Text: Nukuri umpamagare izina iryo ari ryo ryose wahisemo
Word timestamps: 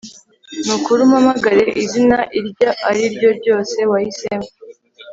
Nukuri 0.65 0.99
umpamagare 1.07 1.63
izina 1.83 2.17
iryo 2.39 2.69
ari 2.89 3.03
ryo 3.13 3.29
ryose 3.39 3.77
wahisemo 3.91 4.47